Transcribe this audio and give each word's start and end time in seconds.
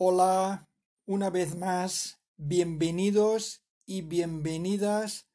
Hola, 0.00 0.70
una 1.06 1.28
vez 1.28 1.56
más, 1.56 2.20
bienvenidos 2.36 3.64
y 3.84 4.02
bienvenidas 4.02 5.26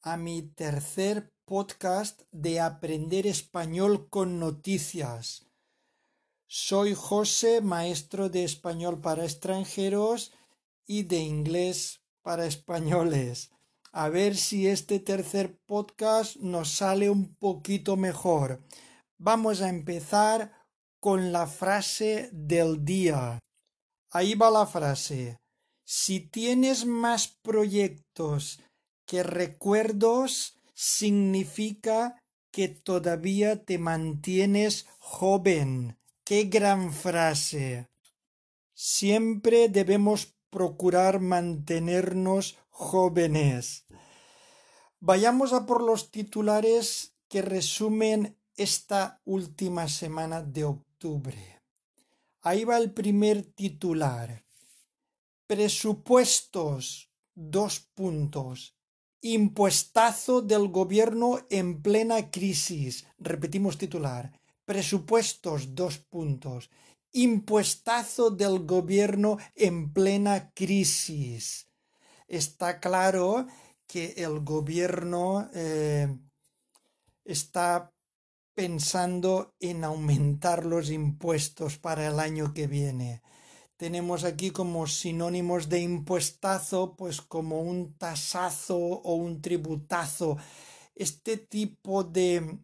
a 0.00 0.16
mi 0.16 0.40
tercer 0.40 1.34
podcast 1.44 2.22
de 2.30 2.60
Aprender 2.60 3.26
Español 3.26 4.08
con 4.08 4.40
Noticias. 4.40 5.50
Soy 6.46 6.94
José, 6.94 7.60
maestro 7.60 8.30
de 8.30 8.44
español 8.44 9.02
para 9.02 9.24
extranjeros 9.24 10.32
y 10.86 11.02
de 11.02 11.18
inglés 11.18 12.00
para 12.22 12.46
españoles. 12.46 13.50
A 13.92 14.08
ver 14.08 14.34
si 14.34 14.66
este 14.66 14.98
tercer 15.00 15.58
podcast 15.66 16.36
nos 16.36 16.70
sale 16.70 17.10
un 17.10 17.34
poquito 17.34 17.98
mejor. 17.98 18.64
Vamos 19.18 19.60
a 19.60 19.68
empezar 19.68 20.54
con 21.00 21.32
la 21.32 21.46
frase 21.46 22.30
del 22.32 22.82
día. 22.82 23.40
Ahí 24.10 24.34
va 24.34 24.50
la 24.50 24.66
frase. 24.66 25.38
Si 25.84 26.20
tienes 26.20 26.84
más 26.84 27.28
proyectos 27.28 28.60
que 29.06 29.22
recuerdos, 29.22 30.56
significa 30.74 32.20
que 32.50 32.68
todavía 32.68 33.64
te 33.64 33.78
mantienes 33.78 34.86
joven. 34.98 35.98
¡Qué 36.24 36.44
gran 36.44 36.92
frase! 36.92 37.88
Siempre 38.74 39.68
debemos 39.68 40.34
procurar 40.50 41.20
mantenernos 41.20 42.58
jóvenes. 42.68 43.86
Vayamos 44.98 45.52
a 45.52 45.66
por 45.66 45.82
los 45.82 46.10
titulares 46.10 47.14
que 47.28 47.42
resumen 47.42 48.36
esta 48.56 49.20
última 49.24 49.88
semana 49.88 50.42
de 50.42 50.64
octubre. 50.64 51.59
Ahí 52.42 52.64
va 52.64 52.78
el 52.78 52.92
primer 52.92 53.42
titular. 53.42 54.44
Presupuestos. 55.46 57.10
Dos 57.34 57.80
puntos. 57.94 58.74
Impuestazo 59.22 60.40
del 60.40 60.68
gobierno 60.68 61.38
en 61.50 61.82
plena 61.82 62.30
crisis. 62.30 63.06
Repetimos 63.18 63.76
titular. 63.76 64.32
Presupuestos. 64.64 65.74
Dos 65.74 65.98
puntos. 65.98 66.70
Impuestazo 67.12 68.30
del 68.30 68.60
gobierno 68.60 69.38
en 69.54 69.92
plena 69.92 70.52
crisis. 70.54 71.68
Está 72.26 72.78
claro 72.78 73.46
que 73.86 74.14
el 74.16 74.40
gobierno 74.40 75.50
eh, 75.52 76.16
está 77.24 77.92
pensando 78.60 79.54
en 79.58 79.84
aumentar 79.84 80.66
los 80.66 80.90
impuestos 80.90 81.78
para 81.78 82.06
el 82.06 82.20
año 82.20 82.52
que 82.52 82.66
viene. 82.66 83.22
Tenemos 83.78 84.22
aquí 84.24 84.50
como 84.50 84.86
sinónimos 84.86 85.70
de 85.70 85.80
impuestazo, 85.80 86.94
pues 86.94 87.22
como 87.22 87.62
un 87.62 87.96
tasazo 87.96 88.76
o 88.76 89.14
un 89.14 89.40
tributazo. 89.40 90.36
Este 90.94 91.38
tipo 91.38 92.04
de 92.04 92.58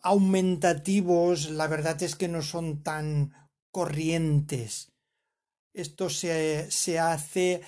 aumentativos, 0.00 1.50
la 1.50 1.66
verdad 1.66 2.00
es 2.04 2.14
que 2.14 2.28
no 2.28 2.40
son 2.40 2.84
tan 2.84 3.32
corrientes. 3.72 4.92
Esto 5.74 6.08
se, 6.08 6.70
se 6.70 7.00
hace 7.00 7.62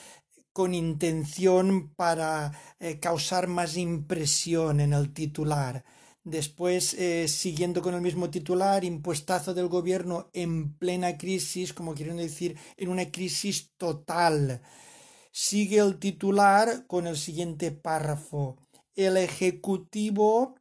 con 0.53 0.75
intención 0.75 1.93
para 1.97 2.53
eh, 2.79 3.01
causar 3.01 3.49
más 3.49 3.77
impresión 3.77 4.79
en 4.79 4.93
el 4.93 5.13
titular 5.13 5.85
Después, 6.29 6.93
eh, 6.93 7.27
siguiendo 7.27 7.81
con 7.81 7.95
el 7.95 8.03
mismo 8.03 8.29
titular, 8.29 8.85
impuestazo 8.85 9.55
del 9.55 9.69
gobierno 9.69 10.29
en 10.35 10.77
plena 10.77 11.17
crisis, 11.17 11.73
como 11.73 11.95
quieren 11.95 12.19
decir, 12.19 12.59
en 12.77 12.91
una 12.91 13.11
crisis 13.11 13.73
total. 13.79 14.61
Sigue 15.33 15.79
el 15.79 15.99
titular 15.99 16.87
con 16.87 17.07
el 17.07 17.17
siguiente 17.17 17.71
párrafo. 17.71 18.59
El 18.95 19.17
Ejecutivo 19.17 20.57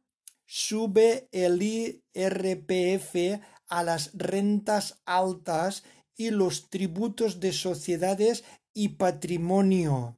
sube 0.46 1.28
el 1.32 1.60
IRPF 1.60 3.42
a 3.66 3.82
las 3.82 4.12
rentas 4.14 5.02
altas 5.04 5.84
y 6.16 6.30
los 6.30 6.70
tributos 6.70 7.40
de 7.40 7.52
sociedades 7.52 8.42
y 8.72 8.88
patrimonio. 8.96 10.17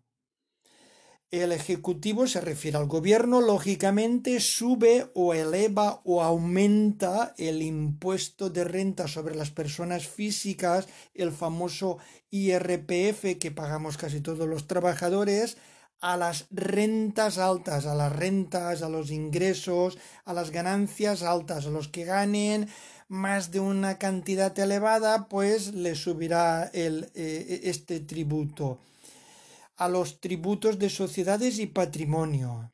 El 1.30 1.52
Ejecutivo 1.52 2.26
se 2.26 2.41
refiere 2.41 2.76
al 2.76 2.88
Gobierno, 2.88 3.41
lógicamente 3.41 4.41
sube 4.41 5.12
o 5.14 5.32
eleva 5.32 6.00
o 6.02 6.24
aumenta 6.24 7.34
el 7.38 7.62
impuesto 7.62 8.50
de 8.50 8.64
renta 8.64 9.06
sobre 9.06 9.36
las 9.36 9.52
personas 9.52 10.08
físicas, 10.08 10.88
el 11.14 11.30
famoso 11.30 11.98
IRPF 12.30 13.38
que 13.38 13.52
pagamos 13.54 13.96
casi 13.96 14.20
todos 14.20 14.48
los 14.48 14.66
trabajadores, 14.66 15.56
a 16.00 16.16
las 16.16 16.48
rentas 16.50 17.38
altas, 17.38 17.86
a 17.86 17.94
las 17.94 18.12
rentas, 18.12 18.82
a 18.82 18.88
los 18.88 19.12
ingresos, 19.12 19.98
a 20.24 20.32
las 20.32 20.50
ganancias 20.50 21.22
altas, 21.22 21.66
a 21.66 21.70
los 21.70 21.86
que 21.86 22.04
ganen 22.04 22.68
más 23.06 23.52
de 23.52 23.60
una 23.60 23.98
cantidad 23.98 24.58
elevada, 24.58 25.28
pues 25.28 25.74
le 25.74 25.94
subirá 25.94 26.72
eh, 26.72 27.60
este 27.62 28.00
tributo 28.00 28.80
a 29.80 29.88
los 29.88 30.20
tributos 30.20 30.78
de 30.78 30.91
sociedades 30.91 31.58
y 31.58 31.66
patrimonio. 31.66 32.70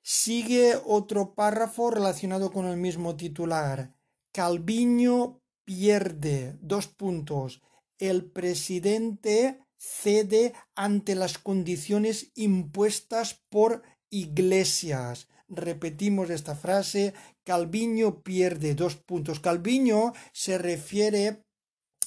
Sigue 0.00 0.80
otro 0.86 1.34
párrafo 1.34 1.90
relacionado 1.90 2.50
con 2.50 2.64
el 2.66 2.78
mismo 2.78 3.16
titular. 3.16 3.94
Calviño 4.32 5.42
pierde. 5.66 6.56
Dos 6.62 6.86
puntos. 6.86 7.60
El 7.98 8.24
presidente 8.24 9.60
cede 9.76 10.54
ante 10.74 11.14
las 11.14 11.36
condiciones 11.36 12.32
impuestas 12.34 13.42
por 13.50 13.82
iglesias. 14.08 15.28
Repetimos 15.48 16.30
esta 16.30 16.56
frase. 16.56 17.12
Calviño 17.44 18.22
pierde. 18.22 18.74
Dos 18.74 18.96
puntos. 18.96 19.38
Calviño 19.38 20.14
se 20.32 20.56
refiere 20.56 21.44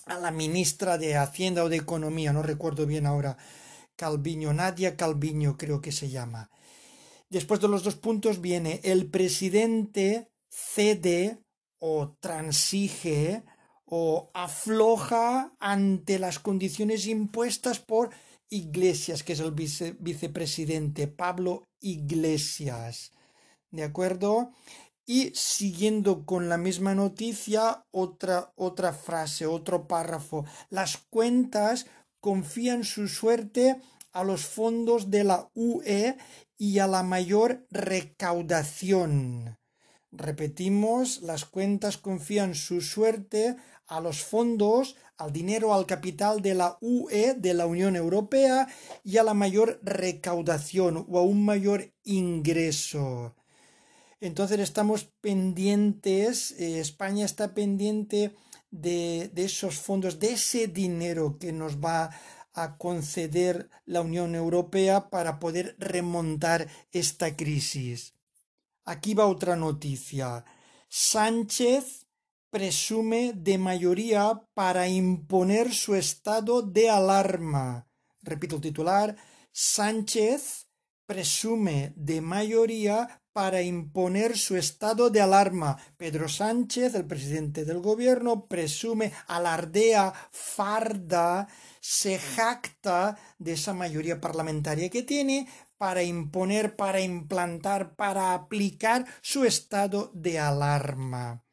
a 0.08 0.18
la 0.18 0.32
ministra 0.32 0.98
de 0.98 1.16
Hacienda 1.16 1.64
o 1.64 1.70
de 1.70 1.78
Economía, 1.78 2.34
no 2.34 2.42
recuerdo 2.42 2.88
bien 2.88 3.06
ahora 3.06 3.38
Calviño, 4.04 4.52
Nadia 4.52 4.98
Calviño 4.98 5.56
creo 5.56 5.80
que 5.80 5.94
se 5.94 6.10
llama. 6.10 6.50
Después 7.30 7.62
de 7.62 7.70
los 7.70 7.84
dos 7.86 7.96
puntos 7.96 8.42
viene 8.42 8.82
el 8.84 9.10
presidente 9.10 10.28
cede 10.50 11.38
o 11.80 12.18
transige 12.20 13.44
o 13.86 14.30
afloja 14.34 15.54
ante 15.58 16.20
las 16.20 16.40
condiciones 16.40 17.08
impuestas 17.08 17.80
por 17.80 18.10
Iglesias, 18.50 19.24
que 19.24 19.34
es 19.34 19.40
el 19.40 19.52
vicepresidente 19.52 21.08
Pablo 21.08 21.64
Iglesias. 21.80 23.14
¿De 23.72 23.84
acuerdo? 23.84 24.52
Y 25.06 25.32
siguiendo 25.34 26.26
con 26.26 26.50
la 26.50 26.58
misma 26.58 26.94
noticia, 26.94 27.86
otra, 27.92 28.52
otra 28.58 28.92
frase, 28.92 29.46
otro 29.46 29.88
párrafo. 29.88 30.44
Las 30.70 30.98
cuentas 30.98 31.86
confían 32.24 32.86
su 32.86 33.10
suerte 33.10 33.82
a 34.14 34.24
los 34.24 34.46
fondos 34.46 35.12
de 35.12 35.24
la 35.24 35.50
UE 35.54 36.16
y 36.58 36.80
a 36.80 36.88
la 36.88 37.04
mayor 37.04 37.66
recaudación. 37.72 39.58
Repetimos, 40.12 41.22
las 41.24 41.46
cuentas 41.46 41.98
confían 41.98 42.54
su 42.54 42.82
suerte 42.82 43.58
a 43.88 44.00
los 44.00 44.24
fondos, 44.24 44.96
al 45.18 45.34
dinero, 45.34 45.74
al 45.74 45.86
capital 45.86 46.42
de 46.42 46.56
la 46.56 46.78
UE, 46.82 47.34
de 47.36 47.54
la 47.54 47.66
Unión 47.66 47.96
Europea, 47.96 48.68
y 49.04 49.18
a 49.18 49.24
la 49.24 49.34
mayor 49.34 49.80
recaudación 49.84 51.06
o 51.10 51.20
a 51.20 51.24
un 51.24 51.44
mayor 51.44 51.94
ingreso. 52.04 53.36
Entonces 54.22 54.60
estamos 54.60 55.12
pendientes, 55.20 56.52
eh, 56.54 56.80
España 56.80 57.26
está 57.26 57.54
pendiente 57.54 58.36
de, 58.72 59.32
esos 59.36 59.76
fondos, 59.76 60.20
de 60.20 60.34
ese 60.34 60.68
dinero 60.68 61.38
que 61.40 61.52
nos 61.52 61.78
va 61.78 62.10
a 62.54 62.78
conceder 62.78 63.70
la 63.86 64.02
Unión 64.02 64.36
Europea 64.36 65.10
para 65.10 65.40
poder 65.40 65.76
remontar 65.80 66.68
esta 66.92 67.36
crisis. 67.36 68.14
Aquí 68.86 69.14
va 69.14 69.26
otra 69.28 69.56
noticia. 69.56 70.46
Sánchez 70.90 72.06
presume 72.50 73.34
de 73.34 73.58
mayoría 73.58 74.44
para 74.54 74.88
imponer 74.88 75.74
su 75.74 75.96
estado 75.96 76.62
de 76.62 76.90
alarma. 76.90 77.88
Repito 78.22 78.58
el 78.58 78.62
titular. 78.62 79.16
Sánchez 79.52 80.68
presume 81.06 81.94
de 81.96 82.22
mayoría 82.22 83.23
para 83.34 83.64
imponer 83.64 84.38
su 84.38 84.56
estado 84.56 85.10
de 85.10 85.20
alarma. 85.20 85.78
Pedro 85.98 86.30
Sánchez, 86.30 86.94
el 86.94 87.06
presidente 87.06 87.66
del 87.66 87.80
gobierno, 87.80 88.46
presume, 88.46 89.12
alardea, 89.28 90.14
farda, 90.32 91.48
se 91.82 92.20
jacta 92.20 93.18
de 93.40 93.54
esa 93.54 93.74
mayoría 93.74 94.22
parlamentaria 94.22 94.90
que 94.90 95.02
tiene 95.02 95.48
para 95.78 96.04
imponer, 96.04 96.76
para 96.76 97.02
implantar, 97.02 97.96
para 97.96 98.34
aplicar 98.34 99.06
su 99.22 99.44
estado 99.44 100.12
de 100.14 100.40
alarma. 100.40 101.44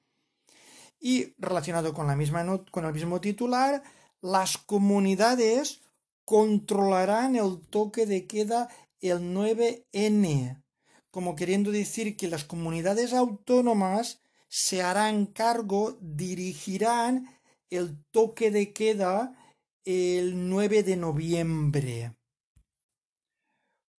Y 1.01 1.35
relacionado 1.39 1.95
con, 1.95 2.07
la 2.07 2.15
misma 2.15 2.45
con 2.71 2.85
el 2.85 2.93
mismo 2.93 3.21
titular, 3.21 3.83
las 4.21 4.59
comunidades 4.59 5.81
controlarán 6.27 7.37
el 7.37 7.61
toque 7.71 8.05
de 8.05 8.27
queda 8.27 8.69
el 9.01 9.35
9N, 9.35 10.63
como 11.11 11.35
queriendo 11.37 11.71
decir 11.71 12.17
que 12.17 12.29
las 12.29 12.45
comunidades 12.45 13.13
autónomas 13.13 14.21
se 14.49 14.83
harán 14.83 15.27
cargo, 15.27 15.99
dirigirán 16.01 17.29
el 17.71 18.05
toque 18.11 18.51
de 18.51 18.73
queda 18.73 19.37
el 19.85 20.49
9 20.49 20.83
de 20.83 20.97
noviembre. 20.97 22.15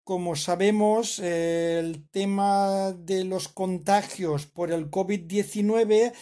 Como 0.03 0.35
sabemos, 0.35 1.19
el 1.19 2.09
tema 2.09 2.91
de 2.91 3.23
los 3.23 3.47
contagios 3.47 4.45
por 4.45 4.71
el 4.71 4.89
COVID-19 4.89 6.13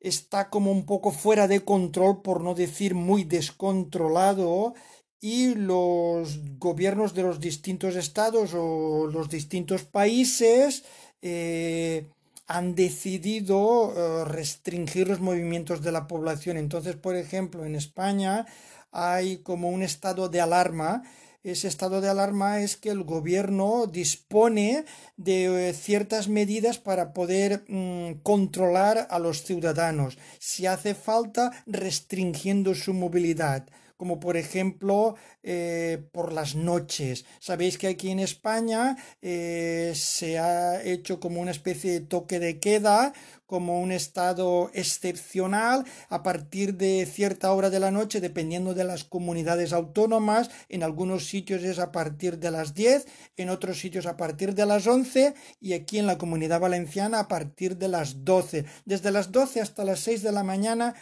está 0.00 0.48
como 0.48 0.72
un 0.72 0.86
poco 0.86 1.10
fuera 1.10 1.46
de 1.46 1.64
control, 1.64 2.22
por 2.22 2.40
no 2.40 2.54
decir 2.54 2.94
muy 2.94 3.24
descontrolado, 3.24 4.74
y 5.20 5.54
los 5.54 6.40
gobiernos 6.58 7.14
de 7.14 7.22
los 7.22 7.40
distintos 7.40 7.96
estados 7.96 8.52
o 8.54 9.06
los 9.06 9.28
distintos 9.28 9.84
países 9.84 10.84
eh, 11.20 12.06
han 12.46 12.74
decidido 12.74 13.92
eh, 13.94 14.24
restringir 14.24 15.08
los 15.08 15.20
movimientos 15.20 15.82
de 15.82 15.92
la 15.92 16.08
población. 16.08 16.56
Entonces, 16.56 16.96
por 16.96 17.16
ejemplo, 17.16 17.64
en 17.64 17.76
España 17.76 18.46
hay 18.92 19.38
como 19.38 19.68
un 19.68 19.82
estado 19.82 20.28
de 20.28 20.40
alarma. 20.40 21.02
Ese 21.44 21.68
estado 21.68 22.00
de 22.00 22.08
alarma 22.08 22.60
es 22.60 22.76
que 22.76 22.90
el 22.90 23.04
gobierno 23.04 23.86
dispone 23.86 24.84
de 25.16 25.68
eh, 25.68 25.74
ciertas 25.74 26.28
medidas 26.28 26.78
para 26.78 27.12
poder 27.12 27.64
mm, 27.68 28.22
controlar 28.22 29.06
a 29.10 29.18
los 29.18 29.44
ciudadanos, 29.44 30.18
si 30.38 30.66
hace 30.66 30.94
falta 30.94 31.50
restringiendo 31.66 32.74
su 32.74 32.94
movilidad 32.94 33.66
como 34.00 34.18
por 34.18 34.38
ejemplo 34.38 35.14
eh, 35.42 36.02
por 36.12 36.32
las 36.32 36.54
noches. 36.54 37.26
Sabéis 37.38 37.76
que 37.76 37.88
aquí 37.88 38.10
en 38.10 38.18
España 38.18 38.96
eh, 39.20 39.92
se 39.94 40.38
ha 40.38 40.82
hecho 40.82 41.20
como 41.20 41.38
una 41.38 41.50
especie 41.50 41.92
de 41.92 42.00
toque 42.00 42.40
de 42.40 42.60
queda, 42.60 43.12
como 43.44 43.78
un 43.78 43.92
estado 43.92 44.70
excepcional 44.72 45.84
a 46.08 46.22
partir 46.22 46.76
de 46.76 47.04
cierta 47.04 47.52
hora 47.52 47.68
de 47.68 47.78
la 47.78 47.90
noche, 47.90 48.22
dependiendo 48.22 48.72
de 48.72 48.84
las 48.84 49.04
comunidades 49.04 49.74
autónomas. 49.74 50.50
En 50.70 50.82
algunos 50.82 51.26
sitios 51.26 51.62
es 51.62 51.78
a 51.78 51.92
partir 51.92 52.38
de 52.38 52.50
las 52.50 52.72
10, 52.72 53.06
en 53.36 53.50
otros 53.50 53.80
sitios 53.80 54.06
a 54.06 54.16
partir 54.16 54.54
de 54.54 54.64
las 54.64 54.86
11 54.86 55.34
y 55.60 55.74
aquí 55.74 55.98
en 55.98 56.06
la 56.06 56.16
comunidad 56.16 56.60
valenciana 56.60 57.20
a 57.20 57.28
partir 57.28 57.76
de 57.76 57.88
las 57.88 58.24
12. 58.24 58.64
Desde 58.86 59.10
las 59.10 59.30
12 59.30 59.60
hasta 59.60 59.84
las 59.84 60.00
6 60.00 60.22
de 60.22 60.32
la 60.32 60.42
mañana 60.42 60.94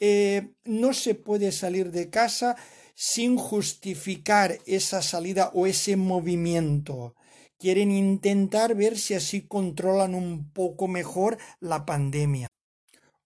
eh, 0.00 0.52
no 0.64 0.92
se 0.92 1.14
puede 1.14 1.52
salir 1.52 1.90
de 1.90 2.10
casa 2.10 2.56
sin 2.94 3.36
justificar 3.36 4.58
esa 4.66 5.02
salida 5.02 5.50
o 5.54 5.66
ese 5.66 5.96
movimiento. 5.96 7.14
Quieren 7.58 7.90
intentar 7.90 8.74
ver 8.74 8.98
si 8.98 9.14
así 9.14 9.46
controlan 9.46 10.14
un 10.14 10.52
poco 10.52 10.88
mejor 10.88 11.38
la 11.60 11.84
pandemia. 11.86 12.48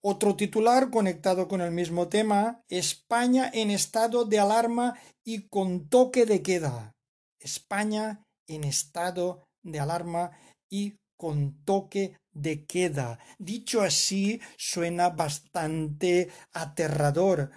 Otro 0.01 0.35
titular 0.35 0.91
conectado 0.91 1.47
con 1.47 1.61
el 1.61 1.71
mismo 1.71 2.09
tema, 2.09 2.65
España 2.69 3.51
en 3.55 3.71
estado 3.71 4.25
de 4.25 4.41
alarma 4.41 4.99
y 5.25 5.49
con 5.49 5.89
toque 5.89 6.27
de 6.27 6.43
queda. 6.43 6.93
España 7.39 8.27
en 8.47 8.65
estado 8.65 9.45
de 9.63 9.81
alarma 9.81 10.33
y 10.69 10.99
con 11.17 11.63
toque 11.65 12.17
de 12.33 12.65
queda. 12.65 13.19
Dicho 13.39 13.83
así, 13.83 14.41
suena 14.57 15.11
bastante 15.11 16.29
aterrador, 16.53 17.51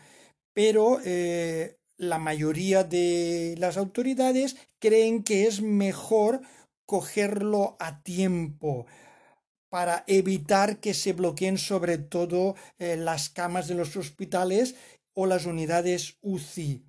pero 0.54 1.00
eh, 1.04 1.78
la 1.98 2.20
mayoría 2.20 2.84
de 2.84 3.56
las 3.58 3.78
autoridades 3.78 4.56
creen 4.80 5.24
que 5.24 5.48
es 5.48 5.62
mejor 5.62 6.42
cogerlo 6.86 7.78
a 7.80 8.02
tiempo 8.04 8.86
para 9.70 10.04
evitar 10.08 10.80
que 10.80 10.94
se 10.94 11.14
bloqueen 11.14 11.58
sobre 11.58 11.98
todo 11.98 12.56
eh, 12.78 12.96
las 12.96 13.30
camas 13.30 13.68
de 13.68 13.76
los 13.76 13.96
hospitales 13.98 14.76
o 15.14 15.26
las 15.26 15.46
unidades 15.46 16.18
UCI. 16.22 16.86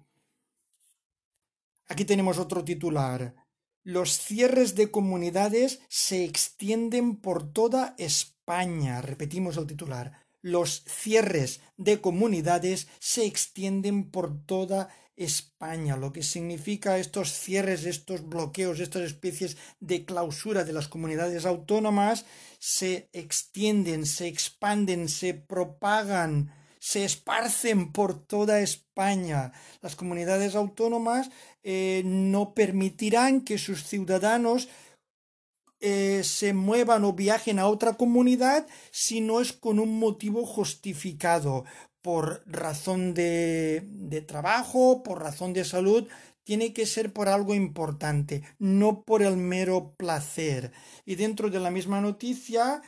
Aquí 1.89 2.05
tenemos 2.05 2.39
otro 2.39 2.65
titular. 2.65 3.35
Los 3.89 4.19
cierres 4.19 4.75
de 4.75 4.91
comunidades 4.91 5.79
se 5.89 6.25
extienden 6.25 7.15
por 7.15 7.53
toda 7.53 7.95
España. 7.99 9.01
Repetimos 9.01 9.57
el 9.59 9.69
titular. 9.69 10.27
Los 10.43 10.83
cierres 10.89 11.61
de 11.77 12.01
comunidades 12.01 12.89
se 12.99 13.27
extienden 13.27 14.11
por 14.11 14.45
toda 14.45 14.89
España, 15.15 15.97
lo 15.97 16.13
que 16.13 16.25
significa 16.25 16.99
estos 16.99 17.31
cierres, 17.33 17.85
estos 17.85 18.29
bloqueos, 18.29 18.81
estas 18.81 19.03
especies 19.03 19.57
de 19.79 20.05
clausura 20.05 20.65
de 20.65 20.73
las 20.73 20.89
comunidades 20.89 21.47
autónomas 21.47 22.27
se 22.59 23.09
extienden, 23.13 24.05
se 24.05 24.27
expanden, 24.27 25.09
se 25.09 25.33
propagan 25.33 26.53
se 26.87 27.05
esparcen 27.05 27.91
por 27.91 28.15
toda 28.15 28.61
España. 28.61 29.51
Las 29.83 29.97
comunidades 29.97 30.55
autónomas 30.55 31.31
eh, 31.65 32.03
no 32.05 32.55
permitirán 32.55 33.41
que 33.41 33.59
sus 33.59 33.83
ciudadanos 33.83 34.69
eh, 35.81 36.23
se 36.23 36.53
muevan 36.53 37.03
o 37.03 37.13
viajen 37.13 37.59
a 37.59 37.67
otra 37.67 37.95
comunidad 37.95 38.69
si 38.93 39.21
no 39.21 39.41
es 39.41 39.53
con 39.53 39.81
un 39.81 39.99
motivo 39.99 40.47
justificado, 40.47 41.65
por 42.03 42.45
razón 42.47 43.15
de, 43.15 43.83
de 43.89 44.21
trabajo, 44.21 45.03
por 45.03 45.21
razón 45.21 45.53
de 45.55 45.65
salud, 45.65 46.07
tiene 46.45 46.73
que 46.73 46.87
ser 46.87 47.13
por 47.13 47.29
algo 47.29 47.53
importante, 47.53 48.45
no 48.61 49.03
por 49.03 49.23
el 49.23 49.37
mero 49.37 49.97
placer. 49.97 50.71
Y 51.05 51.17
dentro 51.17 51.51
de 51.51 51.59
la 51.59 51.73
misma 51.73 52.01
noticia 52.01 52.81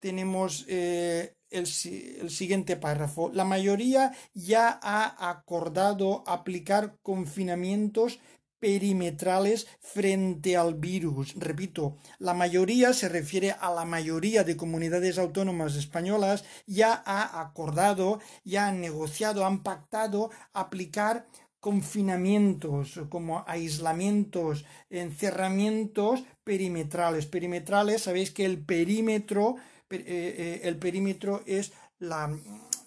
tenemos 0.00 0.64
eh, 0.68 1.34
el, 1.52 1.66
siguiente 1.66 2.76
párrafo. 2.76 3.30
La 3.32 3.44
mayoría 3.44 4.12
ya 4.34 4.78
ha 4.82 5.30
acordado 5.30 6.24
aplicar 6.26 6.96
confinamientos 7.02 8.18
perimetrales 8.58 9.66
frente 9.80 10.56
al 10.56 10.74
virus. 10.74 11.34
Repito, 11.36 11.96
la 12.18 12.32
mayoría 12.32 12.92
se 12.92 13.08
refiere 13.08 13.56
a 13.58 13.72
la 13.72 13.84
mayoría 13.84 14.44
de 14.44 14.56
comunidades 14.56 15.18
autónomas 15.18 15.74
españolas 15.74 16.44
ya 16.66 17.02
ha 17.04 17.40
acordado, 17.40 18.20
ya 18.44 18.68
han 18.68 18.80
negociado, 18.80 19.44
han 19.44 19.64
pactado 19.64 20.30
aplicar 20.52 21.26
confinamientos 21.58 23.00
como 23.08 23.44
aislamientos, 23.46 24.64
encerramientos 24.90 26.24
perimetrales. 26.42 27.26
Perimetrales, 27.26 28.02
sabéis 28.02 28.32
que 28.32 28.44
el 28.44 28.58
perímetro 28.58 29.56
eh, 30.00 30.04
eh, 30.06 30.60
el 30.64 30.76
perímetro 30.76 31.42
es 31.46 31.72
la 31.98 32.30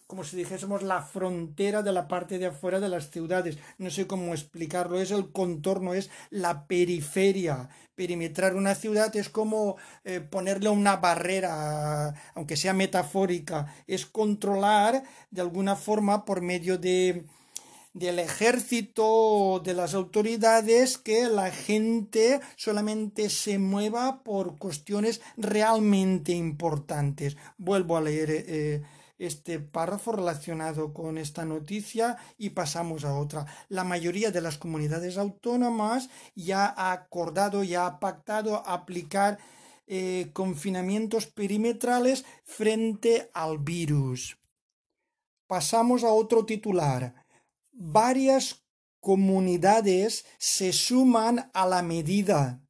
como 0.08 0.24
si 0.24 0.38
dijésemos 0.38 0.84
la 0.84 1.02
frontera 1.02 1.82
de 1.82 1.92
la 1.92 2.08
parte 2.08 2.38
de 2.38 2.48
afuera 2.48 2.80
de 2.80 2.90
las 2.90 3.10
ciudades. 3.10 3.58
No 3.80 3.90
sé 3.90 4.06
cómo 4.06 4.34
explicarlo, 4.34 5.00
es 5.00 5.12
el 5.12 5.32
contorno, 5.32 5.94
es 5.94 6.12
la 6.30 6.68
periferia. 6.68 7.70
Perimetrar 7.96 8.56
una 8.56 8.76
ciudad 8.76 9.16
es 9.16 9.30
como 9.30 9.78
eh, 10.04 10.20
ponerle 10.20 10.70
una 10.70 10.98
barrera, 10.98 12.14
aunque 12.36 12.56
sea 12.56 12.74
metafórica, 12.74 13.74
es 13.88 14.06
controlar 14.06 15.04
de 15.32 15.42
alguna 15.42 15.76
forma 15.76 16.24
por 16.24 16.42
medio 16.42 16.78
de, 16.78 17.26
del 17.96 18.20
ejército, 18.20 19.62
de 19.64 19.74
las 19.74 19.94
autoridades, 19.94 20.98
que 20.98 21.30
la 21.30 21.50
gente 21.50 22.42
solamente 22.58 23.30
se 23.30 23.58
mueva 23.58 24.22
por 24.22 24.58
cuestiones 24.58 25.22
realmente 25.38 26.34
importantes. 26.34 27.38
Vuelvo 27.58 27.96
a 27.96 28.02
leer 28.02 28.30
eh, 28.32 28.84
este 29.18 29.60
párrafo 29.60 30.12
relacionado 30.12 30.94
con 30.94 31.18
esta 31.18 31.46
noticia 31.46 32.18
y 32.38 32.50
pasamos 32.50 33.06
a 33.06 33.18
otra. 33.18 33.46
La 33.70 33.86
mayoría 33.86 34.30
de 34.30 34.42
las 34.42 34.58
comunidades 34.58 35.18
autónomas 35.18 36.10
ya 36.36 36.66
ha 36.66 36.92
acordado, 36.92 37.64
ya 37.64 37.86
ha 37.86 38.00
pactado 38.02 38.62
aplicar 38.68 39.38
eh, 39.88 40.32
confinamientos 40.34 41.28
perimetrales 41.28 42.26
frente 42.44 43.30
al 43.34 43.58
virus. 43.58 44.38
Pasamos 45.48 46.04
a 46.04 46.12
otro 46.12 46.46
titular 46.46 47.25
varias 47.76 48.66
comunidades 49.00 50.26
se 50.40 50.74
suman 50.74 51.52
a 51.54 51.68
la 51.68 51.84
medida. 51.84 52.62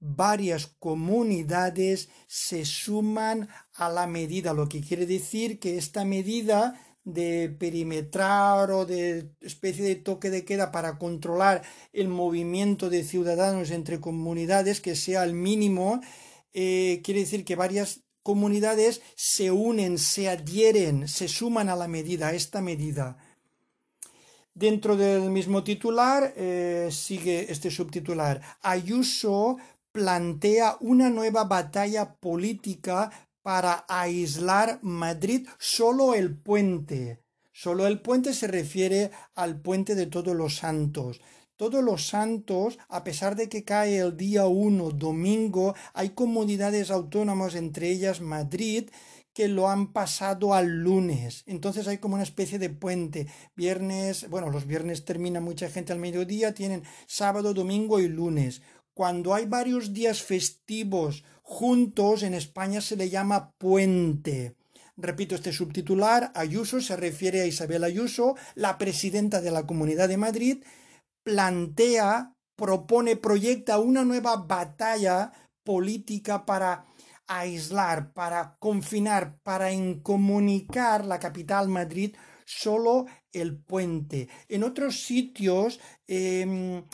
Varias 0.00 0.66
comunidades 0.66 2.08
se 2.26 2.64
suman 2.64 3.48
a 3.74 3.88
la 3.88 4.06
medida, 4.06 4.52
lo 4.52 4.68
que 4.68 4.80
quiere 4.80 5.06
decir 5.06 5.58
que 5.58 5.76
esta 5.78 6.04
medida 6.04 6.80
de 7.04 7.54
perimetrar 7.58 8.70
o 8.70 8.86
de 8.86 9.30
especie 9.40 9.84
de 9.84 9.96
toque 9.96 10.30
de 10.30 10.44
queda 10.44 10.72
para 10.72 10.98
controlar 10.98 11.62
el 11.92 12.08
movimiento 12.08 12.88
de 12.88 13.04
ciudadanos 13.04 13.70
entre 13.70 14.00
comunidades 14.00 14.80
que 14.80 14.96
sea 14.96 15.24
el 15.24 15.34
mínimo, 15.34 16.00
eh, 16.54 17.02
quiere 17.04 17.20
decir 17.20 17.44
que 17.44 17.56
varias 17.56 18.04
comunidades 18.22 19.02
se 19.16 19.50
unen, 19.50 19.98
se 19.98 20.30
adhieren, 20.30 21.08
se 21.08 21.28
suman 21.28 21.68
a 21.68 21.76
la 21.76 21.88
medida, 21.88 22.28
a 22.28 22.34
esta 22.34 22.62
medida. 22.62 23.18
Dentro 24.54 24.96
del 24.96 25.30
mismo 25.30 25.64
titular 25.64 26.32
eh, 26.36 26.88
sigue 26.92 27.50
este 27.50 27.72
subtitular. 27.72 28.40
Ayuso 28.62 29.56
plantea 29.90 30.76
una 30.78 31.10
nueva 31.10 31.42
batalla 31.42 32.14
política 32.14 33.10
para 33.42 33.84
aislar 33.88 34.78
Madrid 34.82 35.48
solo 35.58 36.14
el 36.14 36.36
puente. 36.36 37.18
Solo 37.52 37.88
el 37.88 38.00
puente 38.00 38.32
se 38.32 38.46
refiere 38.46 39.10
al 39.34 39.60
puente 39.60 39.96
de 39.96 40.06
todos 40.06 40.36
los 40.36 40.56
santos. 40.56 41.20
Todos 41.56 41.82
los 41.82 42.06
santos, 42.06 42.78
a 42.88 43.02
pesar 43.02 43.34
de 43.34 43.48
que 43.48 43.64
cae 43.64 43.98
el 43.98 44.16
día 44.16 44.46
1, 44.46 44.90
domingo, 44.90 45.74
hay 45.94 46.10
comunidades 46.10 46.90
autónomas, 46.90 47.54
entre 47.56 47.90
ellas 47.90 48.20
Madrid, 48.20 48.88
que 49.34 49.48
lo 49.48 49.68
han 49.68 49.92
pasado 49.92 50.54
al 50.54 50.82
lunes. 50.82 51.42
Entonces 51.46 51.88
hay 51.88 51.98
como 51.98 52.14
una 52.14 52.22
especie 52.22 52.58
de 52.58 52.70
puente. 52.70 53.26
Viernes, 53.56 54.30
bueno, 54.30 54.48
los 54.48 54.66
viernes 54.66 55.04
termina 55.04 55.40
mucha 55.40 55.68
gente 55.68 55.92
al 55.92 55.98
mediodía, 55.98 56.54
tienen 56.54 56.84
sábado, 57.06 57.52
domingo 57.52 58.00
y 58.00 58.08
lunes. 58.08 58.62
Cuando 58.94 59.34
hay 59.34 59.46
varios 59.46 59.92
días 59.92 60.22
festivos 60.22 61.24
juntos, 61.42 62.22
en 62.22 62.32
España 62.32 62.80
se 62.80 62.96
le 62.96 63.10
llama 63.10 63.50
puente. 63.58 64.54
Repito 64.96 65.34
este 65.34 65.52
subtitular, 65.52 66.30
Ayuso 66.36 66.80
se 66.80 66.94
refiere 66.96 67.40
a 67.40 67.46
Isabel 67.46 67.82
Ayuso, 67.82 68.36
la 68.54 68.78
presidenta 68.78 69.40
de 69.40 69.50
la 69.50 69.66
Comunidad 69.66 70.08
de 70.08 70.16
Madrid, 70.16 70.62
plantea, 71.24 72.36
propone, 72.54 73.16
proyecta 73.16 73.80
una 73.80 74.04
nueva 74.04 74.36
batalla 74.36 75.32
política 75.64 76.46
para 76.46 76.86
aislar, 77.26 78.12
para 78.12 78.56
confinar, 78.58 79.38
para 79.42 79.72
incomunicar 79.72 81.04
la 81.04 81.18
capital 81.18 81.68
Madrid 81.68 82.14
solo 82.44 83.06
el 83.32 83.56
puente. 83.56 84.28
En 84.48 84.64
otros 84.64 85.02
sitios 85.04 85.80
em, 86.06 86.84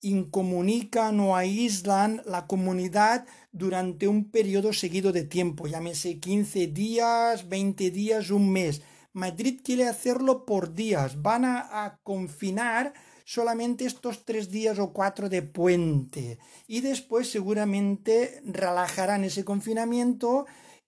incomunican 0.00 1.20
o 1.20 1.36
aíslan 1.36 2.22
la 2.24 2.46
comunidad 2.46 3.26
durante 3.52 4.08
un 4.08 4.30
periodo 4.30 4.72
seguido 4.72 5.12
de 5.12 5.24
tiempo, 5.24 5.66
llámese 5.66 6.20
15 6.20 6.68
días, 6.68 7.48
20 7.48 7.90
días, 7.90 8.30
un 8.30 8.50
mes. 8.50 8.82
Madrid 9.12 9.60
quiere 9.64 9.88
hacerlo 9.88 10.46
por 10.46 10.72
días. 10.72 11.20
Van 11.20 11.44
a 11.44 11.98
confinar 12.04 12.94
solamente 13.30 13.84
estos 13.84 14.24
tres 14.24 14.50
días 14.50 14.80
o 14.80 14.92
cuatro 14.92 15.28
de 15.28 15.42
puente 15.42 16.40
y 16.66 16.80
después 16.80 17.30
seguramente 17.30 18.42
relajarán 18.44 19.22
ese 19.22 19.44
confinamiento 19.44 20.46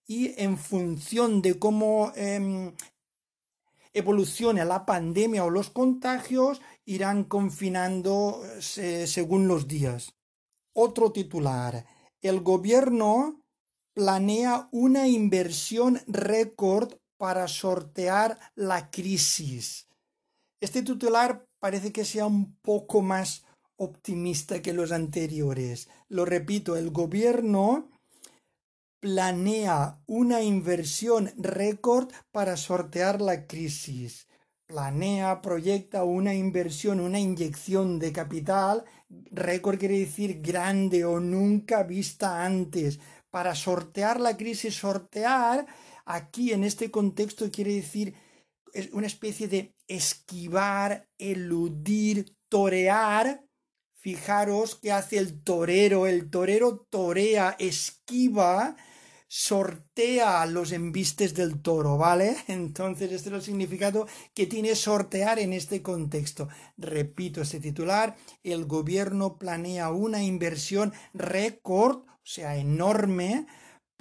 y 0.09 0.35
en 0.43 0.59
función 0.59 1.41
de 1.41 1.61
cómo 1.61 2.11
em, 2.17 2.75
evolucione 3.93 4.65
la 4.65 4.85
pandemia 4.85 5.45
o 5.45 5.51
los 5.51 5.71
contagios 5.71 6.61
irán 6.85 7.23
confinando 7.23 8.43
según 8.59 9.47
los 9.47 9.69
días. 9.69 10.17
Otro 10.73 11.13
titular. 11.13 11.87
El 12.21 12.41
gobierno 12.41 13.41
planea 13.95 14.69
una 14.73 15.07
inversión 15.07 16.01
récord 16.09 16.95
para 17.17 17.47
sortear 17.47 18.37
la 18.57 18.91
crisis. 18.91 19.87
Este 20.63 20.85
titular 20.85 21.45
parece 21.59 21.93
que 21.93 22.05
sea 22.05 22.25
un 22.25 22.55
poco 22.63 23.03
más 23.03 23.45
optimista 23.75 24.63
que 24.63 24.73
los 24.73 24.93
anteriores. 24.93 25.89
Lo 26.09 26.25
repito, 26.25 26.77
el 26.77 26.91
gobierno 26.91 27.91
planea 29.01 29.99
una 30.07 30.41
inversión 30.41 31.33
récord 31.37 32.13
para 32.31 32.57
sortear 32.57 33.21
la 33.21 33.49
crisis. 33.49 34.29
Planea, 34.69 35.43
proyecta 35.43 36.05
una 36.05 36.33
inversión, 36.33 37.01
una 37.01 37.19
inyección 37.19 37.99
de 37.99 38.13
capital. 38.13 38.85
Récord 39.33 39.81
quiere 39.81 39.99
decir 39.99 40.43
grande 40.43 41.05
o 41.05 41.19
nunca 41.19 41.83
vista 41.83 42.45
antes. 42.45 43.01
Para 43.33 43.57
sortear 43.57 44.21
la 44.21 44.37
crisis, 44.37 44.77
sortear 44.77 45.67
aquí 46.05 46.53
en 46.53 46.63
este 46.63 46.93
contexto 46.93 47.51
quiere 47.51 47.75
decir 47.75 48.15
una 48.93 49.07
especie 49.07 49.49
de 49.49 49.75
esquivar, 49.87 51.09
eludir, 51.19 52.37
torear. 52.49 53.45
Fijaros 53.95 54.75
que 54.75 54.91
hace 54.91 55.19
el 55.19 55.43
torero. 55.43 56.07
El 56.07 56.29
torero 56.31 56.87
torea, 56.91 57.55
esquiva, 57.59 58.77
sortea 59.29 60.45
los 60.45 60.73
embistes 60.73 61.33
del 61.35 61.63
toro, 61.63 61.97
¿vale? 61.97 62.37
Entonces, 62.49 63.13
este 63.13 63.31
es 63.31 63.35
el 63.35 63.43
significado 63.43 64.07
que 64.35 64.47
tiene 64.47 64.75
sortear 64.75 65.39
en 65.39 65.53
este 65.53 65.81
contexto. 65.81 66.49
Repito 66.77 67.41
este 67.41 67.61
titular, 67.61 68.17
el 68.43 68.67
gobierno 68.67 69.39
planea 69.39 69.91
una 69.91 70.23
inversión 70.23 70.93
récord, 71.15 72.05
o 72.07 72.21
sea, 72.25 72.57
enorme, 72.57 73.47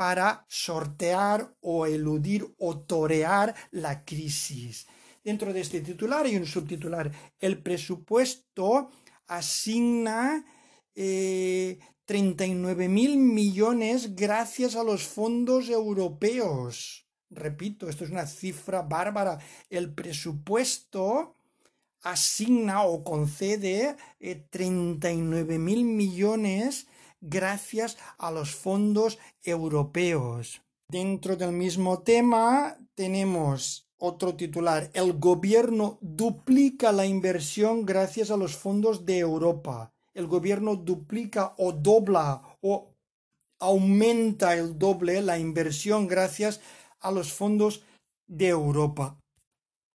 para 0.01 0.43
sortear 0.49 1.53
o 1.61 1.85
eludir 1.85 2.41
o 2.57 2.79
torear 2.79 3.53
la 3.69 4.03
crisis. 4.03 4.87
Dentro 5.23 5.53
de 5.53 5.61
este 5.61 5.81
titular 5.81 6.25
hay 6.25 6.37
un 6.37 6.47
subtitular. 6.47 7.11
El 7.39 7.61
presupuesto 7.61 8.89
asigna 9.27 10.43
39 10.95 12.85
eh, 12.85 12.89
mil 12.89 13.17
millones 13.17 14.15
gracias 14.15 14.75
a 14.75 14.83
los 14.83 15.03
fondos 15.03 15.69
europeos. 15.69 17.05
Repito, 17.29 17.87
esto 17.87 18.03
es 18.03 18.09
una 18.09 18.25
cifra 18.25 18.81
bárbara. 18.81 19.37
El 19.69 19.93
presupuesto 19.93 21.35
asigna 22.01 22.85
o 22.85 23.03
concede 23.03 23.97
39 24.49 25.53
eh, 25.53 25.59
mil 25.59 25.83
millones 25.85 26.87
gracias 27.21 27.97
a 28.17 28.31
los 28.31 28.53
fondos 28.53 29.19
europeos. 29.43 30.61
Dentro 30.89 31.37
del 31.37 31.53
mismo 31.53 31.99
tema 31.99 32.77
tenemos 32.95 33.87
otro 33.97 34.35
titular. 34.35 34.89
El 34.93 35.13
gobierno 35.13 35.99
duplica 36.01 36.91
la 36.91 37.05
inversión 37.05 37.85
gracias 37.85 38.31
a 38.31 38.37
los 38.37 38.57
fondos 38.57 39.05
de 39.05 39.19
Europa. 39.19 39.93
El 40.13 40.27
gobierno 40.27 40.75
duplica 40.75 41.53
o 41.57 41.71
dobla 41.71 42.57
o 42.61 42.91
aumenta 43.59 44.55
el 44.55 44.77
doble 44.77 45.21
la 45.21 45.37
inversión 45.37 46.07
gracias 46.07 46.59
a 46.99 47.11
los 47.11 47.31
fondos 47.31 47.83
de 48.27 48.49
Europa. 48.49 49.17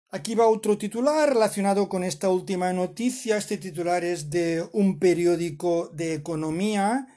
Aquí 0.09 0.35
va 0.35 0.47
otro 0.47 0.77
titular 0.77 1.27
relacionado 1.27 1.89
con 1.89 2.03
esta 2.05 2.29
última 2.29 2.71
noticia. 2.71 3.35
Este 3.35 3.57
titular 3.57 4.05
es 4.05 4.29
de 4.29 4.67
un 4.71 4.99
periódico 4.99 5.89
de 5.89 6.13
economía 6.13 7.07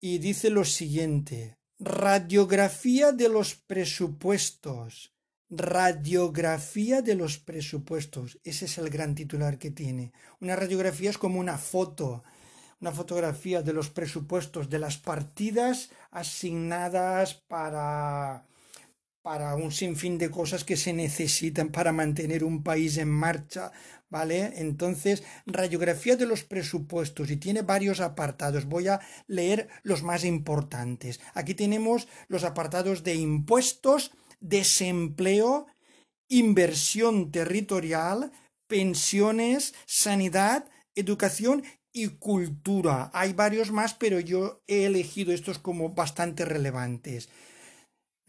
y 0.00 0.18
dice 0.18 0.50
lo 0.50 0.64
siguiente. 0.64 1.56
Radiografía 1.78 3.12
de 3.12 3.28
los 3.28 3.54
presupuestos. 3.54 5.14
Radiografía 5.48 7.02
de 7.02 7.14
los 7.14 7.38
presupuestos. 7.38 8.38
Ese 8.44 8.66
es 8.66 8.78
el 8.78 8.90
gran 8.90 9.14
titular 9.14 9.58
que 9.58 9.70
tiene. 9.70 10.12
Una 10.40 10.56
radiografía 10.56 11.10
es 11.10 11.18
como 11.18 11.40
una 11.40 11.58
foto, 11.58 12.22
una 12.80 12.92
fotografía 12.92 13.62
de 13.62 13.72
los 13.72 13.90
presupuestos, 13.90 14.70
de 14.70 14.78
las 14.78 14.96
partidas 14.96 15.90
asignadas 16.10 17.34
para 17.34 18.46
para 19.22 19.54
un 19.54 19.70
sinfín 19.70 20.18
de 20.18 20.30
cosas 20.30 20.64
que 20.64 20.76
se 20.76 20.92
necesitan 20.92 21.68
para 21.68 21.92
mantener 21.92 22.42
un 22.42 22.62
país 22.62 22.96
en 22.96 23.10
marcha, 23.10 23.70
¿vale? 24.08 24.52
Entonces, 24.56 25.22
radiografía 25.46 26.16
de 26.16 26.26
los 26.26 26.44
presupuestos 26.44 27.30
y 27.30 27.36
tiene 27.36 27.62
varios 27.62 28.00
apartados. 28.00 28.64
Voy 28.64 28.88
a 28.88 29.00
leer 29.26 29.68
los 29.82 30.02
más 30.02 30.24
importantes. 30.24 31.20
Aquí 31.34 31.54
tenemos 31.54 32.08
los 32.28 32.44
apartados 32.44 33.02
de 33.04 33.14
impuestos, 33.14 34.12
desempleo, 34.40 35.66
inversión 36.28 37.30
territorial, 37.30 38.32
pensiones, 38.66 39.74
sanidad, 39.86 40.64
educación 40.94 41.62
y 41.92 42.08
cultura. 42.08 43.10
Hay 43.12 43.32
varios 43.32 43.70
más, 43.70 43.94
pero 43.94 44.20
yo 44.20 44.62
he 44.66 44.86
elegido 44.86 45.32
estos 45.32 45.58
como 45.58 45.90
bastante 45.90 46.44
relevantes. 46.44 47.28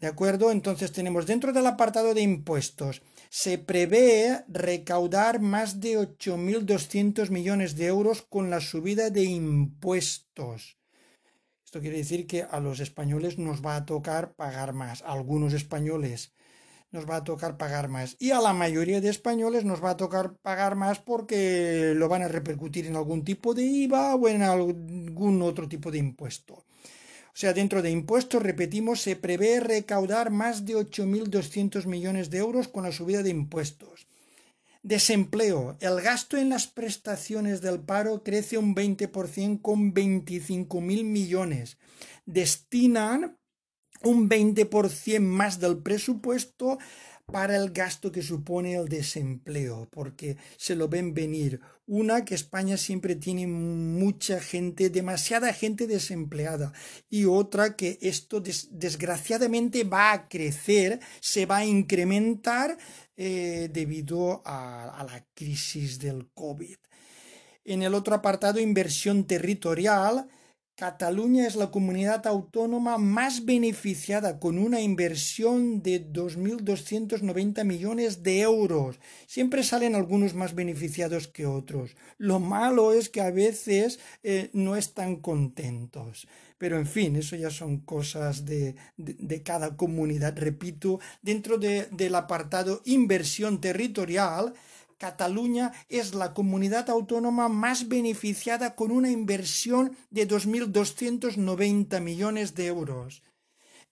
¿De 0.02 0.08
acuerdo? 0.08 0.50
Entonces 0.50 0.90
tenemos 0.90 1.26
dentro 1.26 1.52
del 1.52 1.64
apartado 1.64 2.12
de 2.12 2.22
impuestos, 2.22 3.02
se 3.30 3.56
prevé 3.56 4.44
recaudar 4.48 5.40
más 5.40 5.78
de 5.78 5.96
8.200 5.96 7.30
millones 7.30 7.76
de 7.76 7.86
euros 7.86 8.22
con 8.22 8.50
la 8.50 8.60
subida 8.60 9.10
de 9.10 9.22
impuestos. 9.22 10.76
Esto 11.64 11.80
quiere 11.80 11.98
decir 11.98 12.26
que 12.26 12.42
a 12.42 12.58
los 12.58 12.80
españoles 12.80 13.38
nos 13.38 13.64
va 13.64 13.76
a 13.76 13.86
tocar 13.86 14.34
pagar 14.34 14.72
más. 14.72 15.02
A 15.02 15.12
algunos 15.12 15.52
españoles 15.52 16.32
nos 16.90 17.08
va 17.08 17.18
a 17.18 17.24
tocar 17.24 17.56
pagar 17.56 17.86
más. 17.88 18.16
Y 18.18 18.32
a 18.32 18.40
la 18.40 18.52
mayoría 18.52 19.00
de 19.00 19.08
españoles 19.08 19.64
nos 19.64 19.84
va 19.84 19.90
a 19.90 19.96
tocar 19.96 20.34
pagar 20.34 20.74
más 20.74 20.98
porque 20.98 21.92
lo 21.94 22.08
van 22.08 22.22
a 22.22 22.28
repercutir 22.28 22.86
en 22.86 22.96
algún 22.96 23.22
tipo 23.22 23.54
de 23.54 23.62
IVA 23.62 24.16
o 24.16 24.26
en 24.26 24.42
algún 24.42 25.42
otro 25.42 25.68
tipo 25.68 25.92
de 25.92 25.98
impuesto. 25.98 26.64
O 27.34 27.38
sea, 27.38 27.54
dentro 27.54 27.80
de 27.80 27.90
impuestos, 27.90 28.42
repetimos, 28.42 29.00
se 29.00 29.16
prevé 29.16 29.58
recaudar 29.60 30.30
más 30.30 30.66
de 30.66 30.74
8.200 30.76 31.86
millones 31.86 32.28
de 32.28 32.38
euros 32.38 32.68
con 32.68 32.84
la 32.84 32.92
subida 32.92 33.22
de 33.22 33.30
impuestos. 33.30 34.06
Desempleo. 34.82 35.76
El 35.80 36.00
gasto 36.02 36.36
en 36.36 36.50
las 36.50 36.66
prestaciones 36.66 37.62
del 37.62 37.80
paro 37.80 38.22
crece 38.22 38.58
un 38.58 38.74
20% 38.74 39.62
con 39.62 39.94
25 39.94 40.80
mil 40.80 41.04
millones. 41.04 41.78
Destinan 42.26 43.38
un 44.02 44.28
20% 44.28 45.20
más 45.20 45.60
del 45.60 45.78
presupuesto 45.78 46.78
para 47.26 47.56
el 47.56 47.70
gasto 47.70 48.12
que 48.12 48.22
supone 48.22 48.74
el 48.74 48.88
desempleo, 48.88 49.88
porque 49.90 50.36
se 50.56 50.76
lo 50.76 50.88
ven 50.88 51.14
venir. 51.14 51.60
Una, 51.86 52.24
que 52.24 52.34
España 52.34 52.76
siempre 52.76 53.16
tiene 53.16 53.46
mucha 53.46 54.40
gente, 54.40 54.90
demasiada 54.90 55.52
gente 55.52 55.86
desempleada. 55.86 56.72
Y 57.08 57.24
otra, 57.24 57.76
que 57.76 57.98
esto 58.02 58.40
desgraciadamente 58.40 59.84
va 59.84 60.12
a 60.12 60.28
crecer, 60.28 61.00
se 61.20 61.46
va 61.46 61.58
a 61.58 61.64
incrementar 61.64 62.76
eh, 63.16 63.68
debido 63.72 64.42
a, 64.44 64.90
a 64.98 65.04
la 65.04 65.24
crisis 65.34 65.98
del 65.98 66.28
COVID. 66.34 66.76
En 67.64 67.82
el 67.82 67.94
otro 67.94 68.14
apartado, 68.14 68.60
inversión 68.60 69.24
territorial, 69.24 70.28
Cataluña 70.82 71.46
es 71.46 71.54
la 71.54 71.70
comunidad 71.70 72.26
autónoma 72.26 72.98
más 72.98 73.44
beneficiada 73.44 74.40
con 74.40 74.58
una 74.58 74.80
inversión 74.80 75.80
de 75.80 76.04
2.290 76.12 77.64
millones 77.64 78.24
de 78.24 78.40
euros. 78.40 78.98
Siempre 79.28 79.62
salen 79.62 79.94
algunos 79.94 80.34
más 80.34 80.56
beneficiados 80.56 81.28
que 81.28 81.46
otros. 81.46 81.94
Lo 82.18 82.40
malo 82.40 82.92
es 82.92 83.08
que 83.08 83.20
a 83.20 83.30
veces 83.30 84.00
eh, 84.24 84.50
no 84.54 84.74
están 84.74 85.18
contentos. 85.20 86.26
Pero 86.58 86.78
en 86.78 86.86
fin, 86.86 87.14
eso 87.14 87.36
ya 87.36 87.50
son 87.50 87.78
cosas 87.78 88.44
de, 88.44 88.74
cada 89.44 89.76
comunidad. 89.76 90.36
Repito, 90.36 90.98
dentro 91.20 91.58
del 91.58 92.14
apartado 92.16 92.82
inversión 92.84 93.60
territorial, 93.60 94.52
Cataluña 95.02 95.72
es 95.88 96.14
la 96.14 96.32
comunidad 96.32 96.88
autónoma 96.88 97.48
más 97.48 97.88
beneficiada 97.88 98.76
con 98.76 98.92
una 98.92 99.10
inversión 99.10 99.96
de 100.10 100.28
2.290 100.28 102.00
millones 102.00 102.54
de 102.54 102.68
euros. 102.68 103.24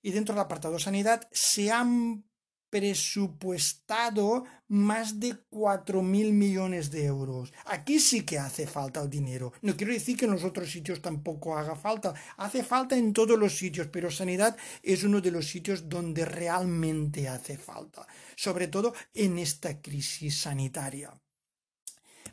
Y 0.00 0.12
dentro 0.12 0.34
del 0.34 0.44
apartado 0.44 0.78
sanidad 0.78 1.28
se 1.32 1.70
han 1.70 2.24
presupuestado 2.70 4.44
más 4.68 5.18
de 5.18 5.36
cuatro 5.48 6.02
mil 6.02 6.32
millones 6.32 6.90
de 6.90 7.06
euros. 7.06 7.52
Aquí 7.66 7.98
sí 7.98 8.22
que 8.22 8.38
hace 8.38 8.66
falta 8.66 9.00
el 9.00 9.08
dinero. 9.08 9.52
No 9.62 9.76
quiero 9.76 9.92
decir 9.92 10.16
que 10.16 10.26
en 10.26 10.32
los 10.32 10.44
otros 10.44 10.70
sitios 10.70 11.00
tampoco 11.00 11.56
haga 11.56 11.74
falta. 11.76 12.14
Hace 12.36 12.62
falta 12.62 12.96
en 12.96 13.12
todos 13.12 13.38
los 13.38 13.56
sitios, 13.56 13.88
pero 13.88 14.10
sanidad 14.10 14.56
es 14.82 15.04
uno 15.04 15.20
de 15.20 15.30
los 15.30 15.46
sitios 15.46 15.88
donde 15.88 16.24
realmente 16.24 17.28
hace 17.28 17.56
falta. 17.56 18.06
Sobre 18.36 18.68
todo 18.68 18.94
en 19.14 19.38
esta 19.38 19.80
crisis 19.80 20.40
sanitaria. 20.40 21.18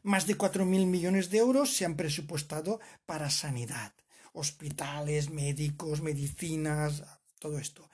Más 0.04 0.28
de 0.28 0.36
cuatro 0.36 0.66
mil 0.66 0.86
millones 0.86 1.30
de 1.30 1.40
euros 1.40 1.74
se 1.74 1.86
han 1.86 1.96
presupuestado 1.96 2.80
para 3.06 3.30
sanidad. 3.30 3.94
Hospitales, 4.34 5.30
médicos, 5.30 6.02
medicinas, 6.02 7.02
todo 7.40 7.58
esto. 7.58 7.90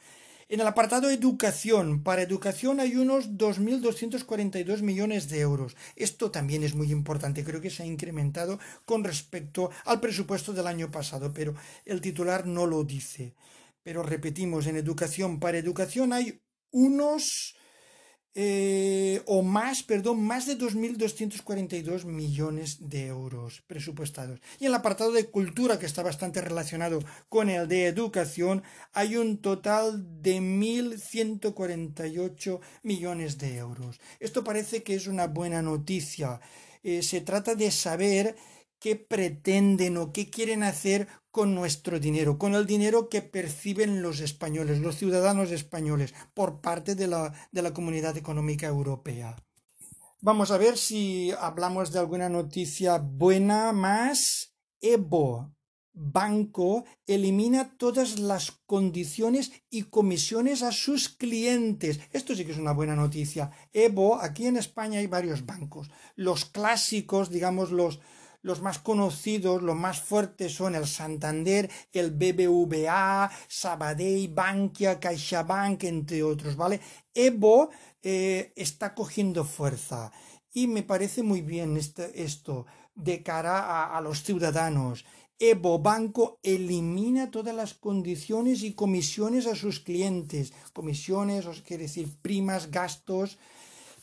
En 0.51 0.59
el 0.59 0.67
apartado 0.67 1.09
educación, 1.09 2.03
para 2.03 2.23
educación 2.23 2.81
hay 2.81 2.97
unos 2.97 3.37
2.242 3.37 4.81
millones 4.81 5.29
de 5.29 5.39
euros. 5.39 5.77
Esto 5.95 6.29
también 6.29 6.61
es 6.63 6.75
muy 6.75 6.91
importante, 6.91 7.45
creo 7.45 7.61
que 7.61 7.69
se 7.69 7.83
ha 7.83 7.85
incrementado 7.85 8.59
con 8.83 9.05
respecto 9.05 9.71
al 9.85 10.01
presupuesto 10.01 10.51
del 10.51 10.67
año 10.67 10.91
pasado, 10.91 11.31
pero 11.33 11.55
el 11.85 12.01
titular 12.01 12.45
no 12.47 12.67
lo 12.67 12.83
dice. 12.83 13.33
Pero 13.81 14.03
repetimos, 14.03 14.67
en 14.67 14.75
educación, 14.75 15.39
para 15.39 15.57
educación 15.57 16.11
hay 16.11 16.41
unos 16.71 17.55
eh, 18.33 19.21
o 19.25 19.41
más, 19.41 19.83
perdón, 19.83 20.23
más 20.23 20.45
de 20.45 20.57
2.242 20.57 22.05
millones 22.05 22.89
de 22.89 23.07
euros 23.07 23.61
presupuestados. 23.67 24.39
Y 24.59 24.65
en 24.65 24.69
el 24.69 24.75
apartado 24.75 25.11
de 25.11 25.25
cultura, 25.25 25.77
que 25.77 25.85
está 25.85 26.01
bastante 26.01 26.39
relacionado 26.39 26.99
con 27.27 27.49
el 27.49 27.67
de 27.67 27.87
educación, 27.87 28.63
hay 28.93 29.17
un 29.17 29.39
total 29.39 30.21
de 30.21 30.39
1.148 30.39 32.61
millones 32.83 33.37
de 33.37 33.57
euros. 33.57 33.99
Esto 34.19 34.45
parece 34.45 34.83
que 34.83 34.95
es 34.95 35.07
una 35.07 35.27
buena 35.27 35.61
noticia. 35.61 36.39
Eh, 36.83 37.03
se 37.03 37.21
trata 37.21 37.53
de 37.55 37.69
saber 37.69 38.35
qué 38.81 38.95
pretenden 38.95 39.95
o 39.97 40.11
qué 40.11 40.29
quieren 40.29 40.63
hacer 40.63 41.07
con 41.29 41.53
nuestro 41.53 41.99
dinero, 41.99 42.39
con 42.39 42.55
el 42.55 42.65
dinero 42.65 43.07
que 43.09 43.21
perciben 43.21 44.01
los 44.01 44.19
españoles, 44.19 44.79
los 44.79 44.97
ciudadanos 44.97 45.51
españoles, 45.51 46.13
por 46.33 46.59
parte 46.61 46.95
de 46.95 47.07
la, 47.07 47.31
de 47.51 47.61
la 47.61 47.73
Comunidad 47.73 48.17
Económica 48.17 48.65
Europea. 48.67 49.37
Vamos 50.19 50.49
a 50.49 50.57
ver 50.57 50.77
si 50.77 51.31
hablamos 51.39 51.91
de 51.91 51.99
alguna 51.99 52.27
noticia 52.27 52.97
buena 52.97 53.71
más. 53.71 54.55
EBO, 54.81 55.53
banco, 55.93 56.83
elimina 57.05 57.77
todas 57.77 58.17
las 58.17 58.51
condiciones 58.65 59.51
y 59.69 59.83
comisiones 59.83 60.63
a 60.63 60.71
sus 60.71 61.07
clientes. 61.07 61.99
Esto 62.11 62.35
sí 62.35 62.45
que 62.45 62.51
es 62.51 62.57
una 62.57 62.73
buena 62.73 62.95
noticia. 62.95 63.51
EBO, 63.73 64.19
aquí 64.19 64.47
en 64.47 64.57
España 64.57 64.99
hay 64.99 65.07
varios 65.07 65.45
bancos. 65.45 65.91
Los 66.15 66.45
clásicos, 66.45 67.29
digamos, 67.29 67.71
los, 67.71 67.99
los 68.41 68.61
más 68.61 68.79
conocidos, 68.79 69.61
los 69.61 69.75
más 69.75 70.01
fuertes 70.01 70.53
son 70.53 70.75
el 70.75 70.87
Santander, 70.87 71.69
el 71.93 72.11
BBVA, 72.11 73.31
Sabadell, 73.47 74.27
Bankia, 74.29 74.99
CaixaBank, 74.99 75.83
entre 75.83 76.23
otros, 76.23 76.55
¿vale? 76.55 76.79
Evo 77.13 77.69
eh, 78.01 78.53
está 78.55 78.95
cogiendo 78.95 79.45
fuerza 79.45 80.11
y 80.53 80.67
me 80.67 80.83
parece 80.83 81.23
muy 81.23 81.41
bien 81.41 81.77
este, 81.77 82.23
esto 82.23 82.65
de 82.95 83.23
cara 83.23 83.95
a, 83.95 84.01
los 84.01 84.23
ciudadanos. 84.23 85.05
Evo 85.39 85.79
Banco 85.79 86.39
elimina 86.43 87.31
todas 87.31 87.55
las 87.55 87.73
condiciones 87.73 88.61
y 88.63 88.73
comisiones 88.73 89.47
a 89.47 89.55
sus 89.55 89.79
clientes. 89.79 90.53
Comisiones, 90.73 91.45
os 91.45 91.61
quiere 91.61 91.83
decir 91.83 92.09
primas, 92.21 92.69
gastos. 92.69 93.39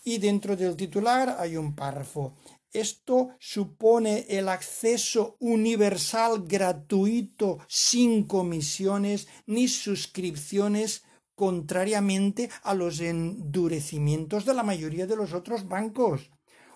Y 0.04 0.18
dentro 0.18 0.56
del 0.56 0.74
titular 0.74 1.36
hay 1.38 1.56
un 1.56 1.74
párrafo. 1.74 2.34
Esto 2.72 3.30
supone 3.38 4.26
el 4.28 4.48
acceso 4.48 5.36
universal 5.40 6.44
gratuito 6.46 7.58
sin 7.66 8.24
comisiones 8.24 9.26
ni 9.46 9.68
suscripciones 9.68 11.02
contrariamente 11.34 12.50
a 12.62 12.74
los 12.74 13.00
endurecimientos 13.00 14.44
de 14.44 14.54
la 14.54 14.64
mayoría 14.64 15.06
de 15.06 15.16
los 15.16 15.32
otros 15.32 15.68
bancos. 15.68 16.30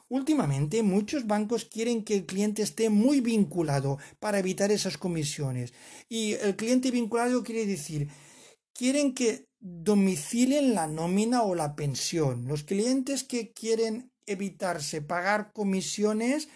Últimamente 0.08 0.82
muchos 0.82 1.26
bancos 1.26 1.64
quieren 1.64 2.04
que 2.04 2.14
el 2.14 2.26
cliente 2.26 2.62
esté 2.62 2.88
muy 2.88 3.20
vinculado 3.20 3.98
para 4.20 4.38
evitar 4.38 4.70
esas 4.70 4.98
comisiones. 4.98 5.72
Y 6.08 6.34
el 6.34 6.54
cliente 6.54 6.90
vinculado 6.90 7.42
quiere 7.42 7.66
decir, 7.66 8.08
quieren 8.72 9.14
que 9.14 9.46
domicilen 9.58 10.74
la 10.74 10.86
nómina 10.86 11.42
o 11.42 11.54
la 11.54 11.74
pensión. 11.74 12.46
Los 12.46 12.62
clientes 12.62 13.24
que 13.24 13.52
quieren 13.52 14.11
evitarse 14.26 15.02
pagar 15.02 15.52
comisiones, 15.52 16.48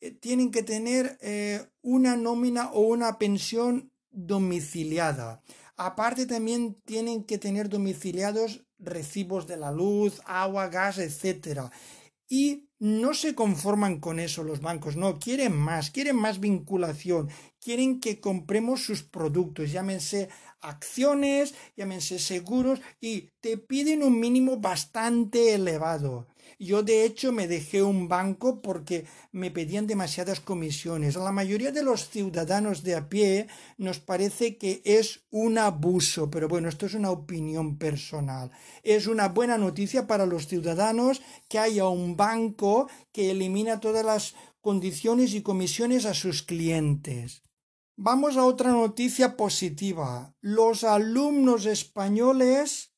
eh, 0.00 0.12
tienen 0.12 0.50
que 0.50 0.62
tener 0.62 1.18
eh, 1.20 1.66
una 1.82 2.16
nómina 2.16 2.70
o 2.70 2.80
una 2.80 3.18
pensión 3.18 3.92
domiciliada. 4.10 5.42
Aparte 5.76 6.26
también 6.26 6.74
tienen 6.84 7.24
que 7.24 7.38
tener 7.38 7.68
domiciliados 7.68 8.64
recibos 8.78 9.46
de 9.46 9.56
la 9.56 9.72
luz, 9.72 10.20
agua, 10.24 10.68
gas, 10.68 10.98
etc. 10.98 11.70
Y 12.28 12.68
no 12.78 13.14
se 13.14 13.34
conforman 13.34 13.98
con 14.00 14.20
eso 14.20 14.44
los 14.44 14.60
bancos, 14.60 14.96
no, 14.96 15.18
quieren 15.18 15.56
más, 15.56 15.90
quieren 15.90 16.16
más 16.16 16.38
vinculación, 16.40 17.28
quieren 17.68 18.00
que 18.00 18.18
compremos 18.18 18.82
sus 18.82 19.02
productos, 19.02 19.70
llámense 19.70 20.30
acciones, 20.62 21.54
llámense 21.76 22.18
seguros, 22.18 22.80
y 22.98 23.28
te 23.42 23.58
piden 23.58 24.02
un 24.02 24.18
mínimo 24.18 24.56
bastante 24.56 25.52
elevado. 25.52 26.28
Yo 26.58 26.82
de 26.82 27.04
hecho 27.04 27.30
me 27.30 27.46
dejé 27.46 27.82
un 27.82 28.08
banco 28.08 28.62
porque 28.62 29.04
me 29.32 29.50
pedían 29.50 29.86
demasiadas 29.86 30.40
comisiones. 30.40 31.18
A 31.18 31.22
la 31.22 31.30
mayoría 31.30 31.70
de 31.70 31.82
los 31.82 32.08
ciudadanos 32.08 32.82
de 32.84 32.94
a 32.94 33.10
pie 33.10 33.48
nos 33.76 34.00
parece 34.00 34.56
que 34.56 34.80
es 34.86 35.26
un 35.30 35.58
abuso, 35.58 36.30
pero 36.30 36.48
bueno, 36.48 36.70
esto 36.70 36.86
es 36.86 36.94
una 36.94 37.10
opinión 37.10 37.76
personal. 37.76 38.50
Es 38.82 39.06
una 39.06 39.28
buena 39.28 39.58
noticia 39.58 40.06
para 40.06 40.24
los 40.24 40.46
ciudadanos 40.46 41.20
que 41.50 41.58
haya 41.58 41.86
un 41.86 42.16
banco 42.16 42.88
que 43.12 43.30
elimina 43.30 43.78
todas 43.78 44.06
las 44.06 44.34
condiciones 44.62 45.34
y 45.34 45.42
comisiones 45.42 46.06
a 46.06 46.14
sus 46.14 46.42
clientes. 46.42 47.42
Vamos 48.00 48.36
a 48.36 48.44
otra 48.44 48.70
noticia 48.70 49.36
positiva. 49.36 50.32
Los 50.40 50.84
alumnos 50.84 51.66
españoles 51.66 52.92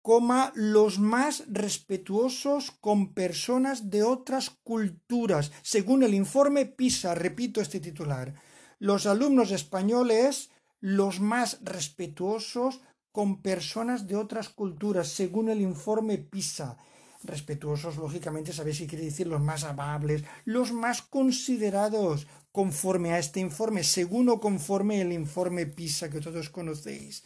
coma 0.00 0.50
los 0.54 0.98
más 0.98 1.44
respetuosos 1.46 2.70
con 2.70 3.12
personas 3.12 3.90
de 3.90 4.02
otras 4.02 4.48
culturas, 4.62 5.52
según 5.60 6.04
el 6.04 6.14
informe 6.14 6.64
PISA, 6.64 7.14
repito 7.14 7.60
este 7.60 7.80
titular. 7.80 8.32
Los 8.78 9.04
alumnos 9.04 9.50
españoles 9.50 10.48
los 10.80 11.20
más 11.20 11.58
respetuosos 11.62 12.80
con 13.12 13.42
personas 13.42 14.06
de 14.06 14.16
otras 14.16 14.48
culturas, 14.48 15.08
según 15.08 15.50
el 15.50 15.60
informe 15.60 16.16
PISA. 16.16 16.78
Respetuosos, 17.24 17.98
lógicamente, 17.98 18.54
sabéis 18.54 18.78
si 18.78 18.86
quiere 18.86 19.04
decir 19.04 19.26
los 19.26 19.42
más 19.42 19.64
amables, 19.64 20.24
los 20.46 20.72
más 20.72 21.02
considerados, 21.02 22.26
conforme 22.56 23.12
a 23.12 23.18
este 23.18 23.38
informe, 23.38 23.84
según 23.84 24.30
o 24.32 24.40
conforme 24.40 24.94
el 25.04 25.12
informe 25.12 25.66
PISA 25.66 26.08
que 26.08 26.24
todos 26.24 26.48
conocéis. 26.48 27.22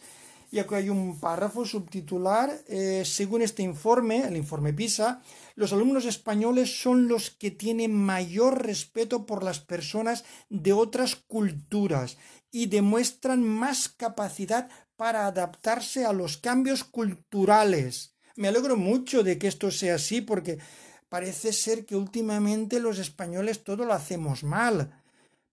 Y 0.51 0.59
aquí 0.59 0.75
hay 0.75 0.89
un 0.89 1.21
párrafo 1.21 1.63
subtitular. 1.63 2.51
Eh, 2.67 3.03
según 3.05 3.41
este 3.41 3.63
informe, 3.63 4.27
el 4.27 4.35
informe 4.35 4.73
PISA, 4.73 5.23
los 5.55 5.71
alumnos 5.71 6.03
españoles 6.03 6.81
son 6.81 7.07
los 7.07 7.31
que 7.31 7.49
tienen 7.49 7.95
mayor 7.95 8.61
respeto 8.61 9.25
por 9.25 9.41
las 9.41 9.61
personas 9.61 10.25
de 10.49 10.73
otras 10.73 11.15
culturas 11.15 12.17
y 12.51 12.65
demuestran 12.65 13.41
más 13.41 13.87
capacidad 13.87 14.67
para 14.97 15.27
adaptarse 15.27 16.03
a 16.03 16.11
los 16.11 16.35
cambios 16.35 16.83
culturales. 16.83 18.15
Me 18.35 18.49
alegro 18.49 18.75
mucho 18.75 19.23
de 19.23 19.37
que 19.37 19.47
esto 19.47 19.71
sea 19.71 19.95
así 19.95 20.19
porque 20.19 20.59
parece 21.07 21.53
ser 21.53 21.85
que 21.85 21.95
últimamente 21.95 22.81
los 22.81 22.99
españoles 22.99 23.63
todo 23.63 23.85
lo 23.85 23.93
hacemos 23.93 24.43
mal. 24.43 25.00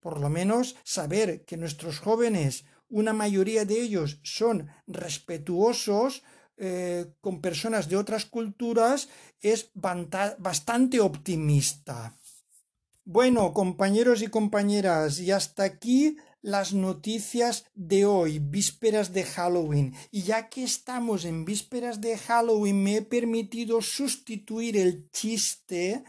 Por 0.00 0.20
lo 0.20 0.28
menos 0.28 0.76
saber 0.84 1.44
que 1.44 1.56
nuestros 1.56 1.98
jóvenes 1.98 2.64
una 2.90 3.12
mayoría 3.12 3.64
de 3.64 3.80
ellos 3.80 4.18
son 4.22 4.68
respetuosos 4.86 6.22
eh, 6.56 7.12
con 7.20 7.40
personas 7.40 7.88
de 7.88 7.96
otras 7.96 8.24
culturas 8.24 9.08
es 9.40 9.70
bastante 9.74 11.00
optimista. 11.00 12.16
Bueno, 13.04 13.52
compañeros 13.54 14.22
y 14.22 14.26
compañeras, 14.26 15.20
y 15.20 15.30
hasta 15.30 15.62
aquí 15.62 16.16
las 16.42 16.72
noticias 16.72 17.64
de 17.74 18.06
hoy, 18.06 18.38
vísperas 18.38 19.12
de 19.12 19.24
Halloween. 19.24 19.94
Y 20.10 20.22
ya 20.22 20.48
que 20.48 20.64
estamos 20.64 21.24
en 21.24 21.44
vísperas 21.44 22.00
de 22.00 22.18
Halloween, 22.18 22.82
me 22.82 22.96
he 22.96 23.02
permitido 23.02 23.80
sustituir 23.80 24.76
el 24.76 25.10
chiste 25.10 26.04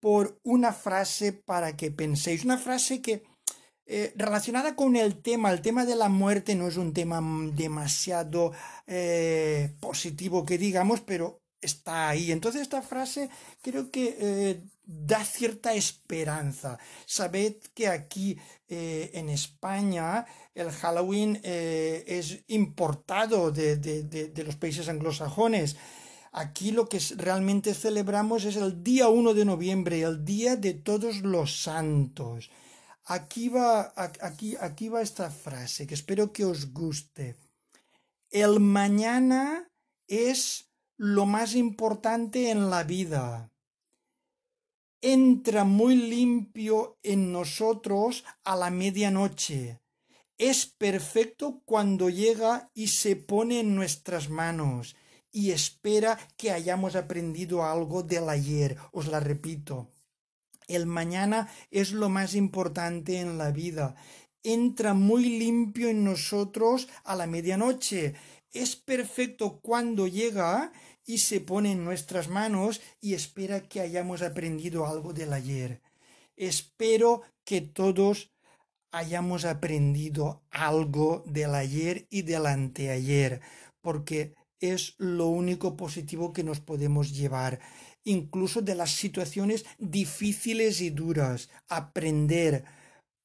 por 0.00 0.40
una 0.42 0.72
frase 0.72 1.32
para 1.32 1.76
que 1.76 1.90
penséis, 1.90 2.44
una 2.44 2.58
frase 2.58 3.02
que 3.02 3.22
eh, 3.92 4.12
relacionada 4.14 4.76
con 4.76 4.94
el 4.94 5.20
tema, 5.20 5.50
el 5.50 5.62
tema 5.62 5.84
de 5.84 5.96
la 5.96 6.08
muerte 6.08 6.54
no 6.54 6.68
es 6.68 6.76
un 6.76 6.92
tema 6.92 7.20
demasiado 7.52 8.52
eh, 8.86 9.74
positivo 9.80 10.46
que 10.46 10.58
digamos, 10.58 11.00
pero 11.00 11.42
está 11.60 12.08
ahí. 12.08 12.30
Entonces 12.30 12.62
esta 12.62 12.82
frase 12.82 13.30
creo 13.60 13.90
que 13.90 14.16
eh, 14.20 14.62
da 14.84 15.24
cierta 15.24 15.74
esperanza. 15.74 16.78
Sabed 17.04 17.56
que 17.74 17.88
aquí 17.88 18.38
en 18.68 19.28
España 19.28 20.24
el 20.54 20.70
Halloween 20.70 21.40
es 21.42 22.44
importado 22.46 23.50
de, 23.50 23.76
de, 23.76 24.44
los 24.44 24.54
países 24.54 24.88
anglosajones. 24.88 25.76
Aquí 26.30 26.70
lo 26.70 26.88
que 26.88 27.00
realmente 27.16 27.74
celebramos 27.74 28.44
es 28.44 28.54
el 28.54 28.84
día 28.84 29.08
1 29.08 29.34
de 29.34 29.44
noviembre, 29.44 30.02
el 30.02 30.24
día 30.24 30.54
de 30.54 30.74
todos 30.74 31.22
los 31.22 31.60
santos. 31.60 32.50
Aquí 33.10 33.48
va, 33.48 33.92
aquí, 33.96 34.54
aquí 34.60 34.88
va 34.88 35.02
esta 35.02 35.30
frase 35.30 35.84
que 35.88 35.94
espero 35.94 36.32
que 36.32 36.44
os 36.44 36.72
guste. 36.72 37.34
El 38.30 38.60
mañana 38.60 39.68
es 40.06 40.70
lo 40.96 41.26
más 41.26 41.56
importante 41.56 42.50
en 42.50 42.70
la 42.70 42.84
vida. 42.84 43.50
Entra 45.00 45.64
muy 45.64 45.96
limpio 45.96 46.98
en 47.02 47.32
nosotros 47.32 48.24
a 48.44 48.54
la 48.54 48.70
medianoche. 48.70 49.80
Es 50.38 50.66
perfecto 50.66 51.62
cuando 51.64 52.10
llega 52.10 52.70
y 52.74 52.86
se 52.86 53.16
pone 53.16 53.58
en 53.58 53.74
nuestras 53.74 54.28
manos 54.28 54.94
y 55.32 55.50
espera 55.50 56.16
que 56.36 56.52
hayamos 56.52 56.94
aprendido 56.94 57.64
algo 57.64 58.04
del 58.04 58.28
ayer. 58.28 58.76
Os 58.92 59.08
la 59.08 59.18
repito. 59.18 59.88
El 60.70 60.86
mañana 60.86 61.48
es 61.72 61.90
lo 61.90 62.08
más 62.08 62.36
importante 62.36 63.18
en 63.18 63.38
la 63.38 63.50
vida. 63.50 63.96
Entra 64.44 64.94
muy 64.94 65.24
limpio 65.40 65.88
en 65.88 66.04
nosotros 66.04 66.88
a 67.02 67.16
la 67.16 67.26
medianoche. 67.26 68.14
Es 68.52 68.76
perfecto 68.76 69.58
cuando 69.60 70.06
llega 70.06 70.70
y 71.04 71.18
se 71.18 71.40
pone 71.40 71.72
en 71.72 71.84
nuestras 71.84 72.28
manos 72.28 72.80
y 73.00 73.14
espera 73.14 73.62
que 73.68 73.80
hayamos 73.80 74.22
aprendido 74.22 74.86
algo 74.86 75.12
del 75.12 75.32
ayer. 75.32 75.82
Espero 76.36 77.22
que 77.44 77.60
todos 77.62 78.30
hayamos 78.92 79.44
aprendido 79.44 80.44
algo 80.50 81.24
del 81.26 81.56
ayer 81.56 82.06
y 82.10 82.22
del 82.22 82.46
anteayer, 82.46 83.40
porque 83.80 84.34
es 84.60 84.94
lo 84.98 85.26
único 85.26 85.76
positivo 85.76 86.32
que 86.32 86.44
nos 86.44 86.60
podemos 86.60 87.12
llevar 87.12 87.58
incluso 88.04 88.62
de 88.62 88.74
las 88.74 88.90
situaciones 88.90 89.64
difíciles 89.78 90.80
y 90.80 90.90
duras, 90.90 91.48
aprender 91.68 92.64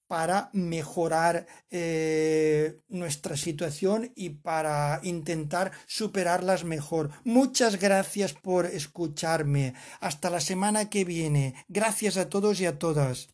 para 0.08 0.50
mejorar 0.54 1.48
eh, 1.72 2.80
nuestra 2.90 3.36
situación 3.36 4.12
y 4.16 4.30
para 4.30 5.00
intentar 5.04 5.72
superarlas 5.88 6.64
mejor. 6.64 7.10
Muchas 7.24 7.80
gracias 7.80 8.34
por 8.34 8.66
escucharme. 8.66 9.74
Hasta 10.00 10.30
la 10.30 10.42
semana 10.42 10.90
que 10.90 11.06
viene. 11.06 11.56
Gracias 11.68 12.18
a 12.18 12.30
todos 12.30 12.60
y 12.62 12.66
a 12.66 12.78
todas. 12.78 13.30